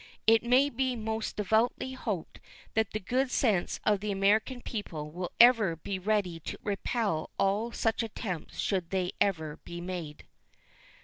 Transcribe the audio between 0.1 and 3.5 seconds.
It may be most devoutly hoped that the good